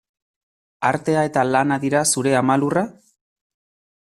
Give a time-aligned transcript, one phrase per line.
[0.91, 2.89] Artea eta lana dira zure ama lurra?